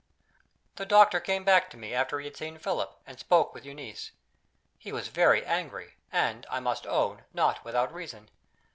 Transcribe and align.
The 0.77 0.85
doctor 0.87 1.19
came 1.19 1.43
back 1.43 1.69
to 1.69 1.77
me, 1.77 1.93
after 1.93 2.17
he 2.19 2.25
had 2.25 2.35
seen 2.35 2.57
Philip, 2.57 2.99
and 3.05 3.19
spoken 3.19 3.53
with 3.53 3.65
Euneece. 3.67 4.09
He 4.79 4.91
was 4.91 5.09
very 5.09 5.45
angry; 5.45 5.93
and, 6.11 6.43
I 6.49 6.59
must 6.59 6.87
own, 6.87 7.21
not 7.35 7.63
without 7.63 7.93
reason. 7.93 8.27